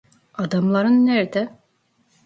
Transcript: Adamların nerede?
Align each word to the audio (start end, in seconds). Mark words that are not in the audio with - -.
Adamların 0.33 1.05
nerede? 1.05 1.57